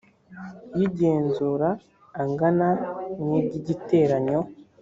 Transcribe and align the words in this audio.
y 0.77 0.79
igenzura 0.87 1.69
angana 2.21 2.69
na 3.27 3.39
by 3.45 3.51
igiteranyo 3.59 4.39